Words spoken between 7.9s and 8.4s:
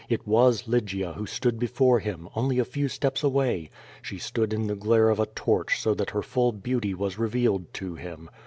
him.